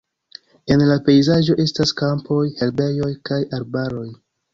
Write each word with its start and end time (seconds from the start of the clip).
En 0.75 0.83
la 0.91 0.95
pejzaĝo 1.09 1.55
estas 1.63 1.93
kampoj, 2.01 2.39
herbejoj 2.63 3.11
kaj 3.31 3.39
arbaroj. 3.59 4.09